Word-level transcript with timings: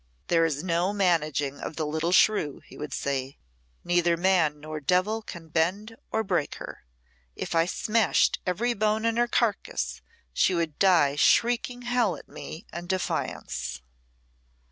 "There 0.29 0.45
is 0.45 0.63
no 0.63 0.91
managing 0.93 1.59
of 1.59 1.75
the 1.75 1.85
little 1.85 2.11
shrew," 2.11 2.61
he 2.65 2.75
would 2.75 2.91
say. 2.91 3.37
"Neither 3.83 4.17
man 4.17 4.59
nor 4.59 4.79
devil 4.79 5.21
can 5.21 5.49
bend 5.49 5.95
or 6.11 6.23
break 6.23 6.55
her. 6.55 6.85
If 7.35 7.53
I 7.53 7.67
smashed 7.67 8.39
every 8.43 8.73
bone 8.73 9.05
in 9.05 9.17
her 9.17 9.27
carcass, 9.27 10.01
she 10.33 10.55
would 10.55 10.79
die 10.79 11.17
shrieking 11.17 11.83
hell 11.83 12.15
at 12.15 12.27
me 12.27 12.65
and 12.73 12.89
defiance." 12.89 13.83